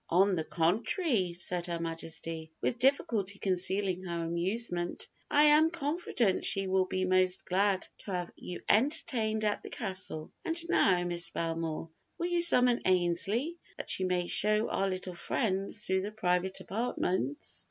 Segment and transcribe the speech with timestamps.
[0.09, 6.65] "On the contrary," said Her Majesty, with difficulty concealing her amusement, "I am confident she
[6.65, 11.91] will be most glad to have you entertained at the castle; and now, Miss Belmore,
[12.17, 17.59] will you summon Ainslee, that she may show our little friends through the private apartments?"